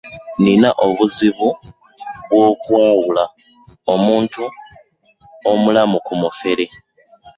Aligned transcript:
nnina 0.37 0.69
obuzibu 0.87 1.49
bw'okwawula 2.29 3.23
omuntumulamu 3.93 5.97
ku 6.05 6.13
mufere. 6.21 6.65